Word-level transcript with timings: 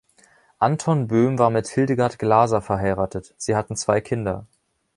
Anton 0.57 1.07
Böhm 1.07 1.37
war 1.37 1.51
mit 1.51 1.67
Hildegard 1.67 2.17
Glaser 2.17 2.63
verheiratet, 2.63 3.35
sie 3.37 3.55
hatten 3.55 3.75
zwei 3.75 4.01
Kinder. 4.01 4.47